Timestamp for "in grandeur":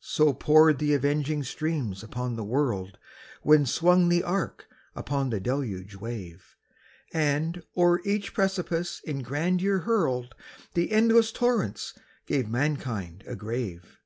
9.06-9.78